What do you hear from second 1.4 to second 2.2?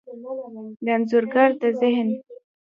د ذهن،